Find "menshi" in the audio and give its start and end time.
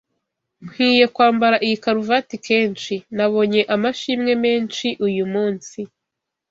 4.43-4.87